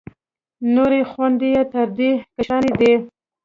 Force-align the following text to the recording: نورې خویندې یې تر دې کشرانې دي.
نورې 0.75 1.01
خویندې 1.09 1.47
یې 1.55 1.61
تر 1.71 1.87
دې 1.97 2.11
کشرانې 2.33 2.71
دي. 2.79 2.93